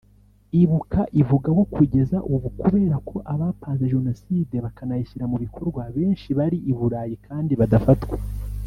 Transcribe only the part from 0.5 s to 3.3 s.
Ibuka ivuga ko kugeza ubu kubera ko